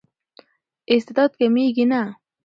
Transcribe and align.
استعداد 0.93 1.31
کمېږي 1.39 1.83
نه. 1.91 2.01